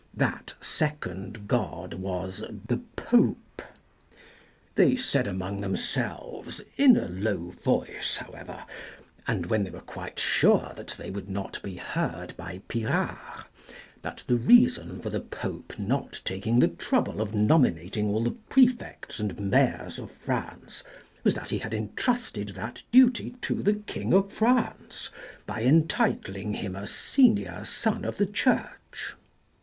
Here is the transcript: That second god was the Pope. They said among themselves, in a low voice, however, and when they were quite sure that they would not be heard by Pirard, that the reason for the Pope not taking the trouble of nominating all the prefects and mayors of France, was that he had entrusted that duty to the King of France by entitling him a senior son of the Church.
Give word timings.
That 0.17 0.55
second 0.59 1.47
god 1.47 1.93
was 1.93 2.43
the 2.65 2.77
Pope. 2.95 3.61
They 4.73 4.95
said 4.95 5.27
among 5.27 5.61
themselves, 5.61 6.59
in 6.75 6.97
a 6.97 7.07
low 7.07 7.51
voice, 7.51 8.17
however, 8.17 8.65
and 9.27 9.45
when 9.45 9.63
they 9.63 9.69
were 9.69 9.79
quite 9.79 10.17
sure 10.19 10.73
that 10.75 10.95
they 10.97 11.11
would 11.11 11.29
not 11.29 11.61
be 11.61 11.75
heard 11.75 12.35
by 12.35 12.61
Pirard, 12.67 13.45
that 14.01 14.23
the 14.25 14.37
reason 14.37 14.99
for 15.03 15.11
the 15.11 15.19
Pope 15.19 15.75
not 15.77 16.19
taking 16.25 16.57
the 16.57 16.67
trouble 16.67 17.21
of 17.21 17.35
nominating 17.35 18.07
all 18.07 18.23
the 18.23 18.31
prefects 18.31 19.19
and 19.19 19.39
mayors 19.51 19.99
of 19.99 20.09
France, 20.09 20.81
was 21.23 21.35
that 21.35 21.51
he 21.51 21.59
had 21.59 21.75
entrusted 21.75 22.55
that 22.55 22.81
duty 22.91 23.35
to 23.43 23.61
the 23.61 23.73
King 23.75 24.15
of 24.15 24.33
France 24.33 25.11
by 25.45 25.61
entitling 25.61 26.55
him 26.55 26.75
a 26.75 26.87
senior 26.87 27.63
son 27.63 28.03
of 28.03 28.17
the 28.17 28.25
Church. 28.25 29.13